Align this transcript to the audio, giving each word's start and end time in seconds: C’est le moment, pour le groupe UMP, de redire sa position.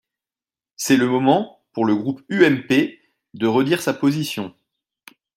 C’est 0.77 0.97
le 0.97 1.05
moment, 1.07 1.61
pour 1.73 1.85
le 1.85 1.95
groupe 1.95 2.23
UMP, 2.31 2.99
de 3.35 3.45
redire 3.45 3.83
sa 3.83 3.93
position. 3.93 4.51